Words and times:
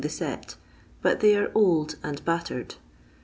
the 0.01 0.09
set, 0.09 0.55
but 1.03 1.19
they 1.19 1.35
are 1.37 1.51
old 1.53 1.93
and 2.01 2.25
battered. 2.25 2.73